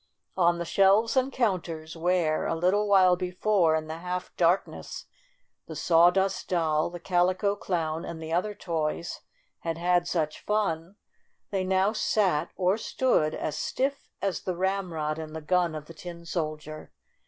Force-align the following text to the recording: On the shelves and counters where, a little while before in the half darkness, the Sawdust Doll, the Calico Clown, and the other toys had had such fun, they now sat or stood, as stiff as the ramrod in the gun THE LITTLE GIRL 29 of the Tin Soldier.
On 0.35 0.57
the 0.57 0.65
shelves 0.65 1.15
and 1.15 1.31
counters 1.31 1.95
where, 1.95 2.47
a 2.47 2.55
little 2.55 2.87
while 2.87 3.15
before 3.15 3.75
in 3.75 3.85
the 3.85 3.99
half 3.99 4.35
darkness, 4.35 5.05
the 5.67 5.75
Sawdust 5.75 6.49
Doll, 6.49 6.89
the 6.89 6.99
Calico 6.99 7.55
Clown, 7.55 8.03
and 8.03 8.19
the 8.19 8.33
other 8.33 8.55
toys 8.55 9.21
had 9.59 9.77
had 9.77 10.07
such 10.07 10.39
fun, 10.43 10.95
they 11.51 11.63
now 11.63 11.93
sat 11.93 12.49
or 12.55 12.77
stood, 12.79 13.35
as 13.35 13.55
stiff 13.55 14.09
as 14.23 14.41
the 14.41 14.55
ramrod 14.57 15.19
in 15.19 15.33
the 15.33 15.39
gun 15.39 15.73
THE 15.73 15.77
LITTLE 15.81 15.81
GIRL 15.81 15.81
29 15.81 15.81
of 15.81 15.85
the 15.85 15.93
Tin 15.93 16.25
Soldier. 16.25 16.91